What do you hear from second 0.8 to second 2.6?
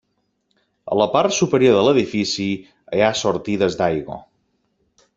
A la part superior de l'edifici,